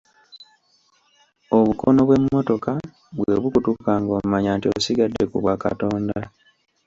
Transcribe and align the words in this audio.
Obukono 1.57 1.99
bw'emmotoka 2.07 2.71
bwe 3.17 3.33
bukutuka 3.41 3.91
ng'omanya 4.01 4.51
nti 4.57 4.67
osigadde 4.75 5.23
ku 5.31 5.37
bwakatonda. 5.43 6.19